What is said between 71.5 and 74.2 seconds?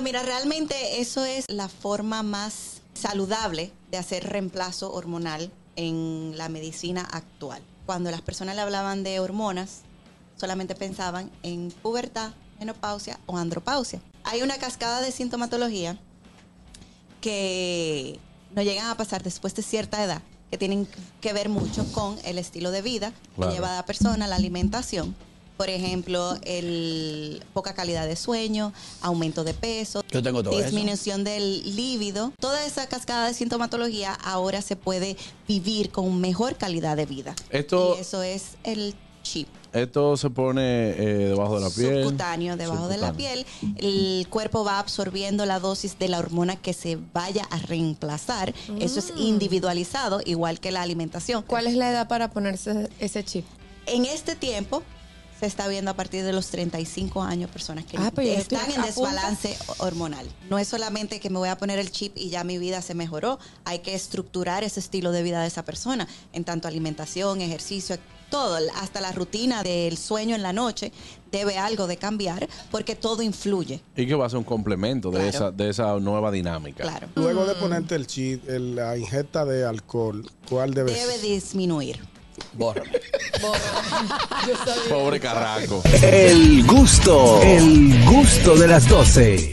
algo de cambiar porque todo influye. Y que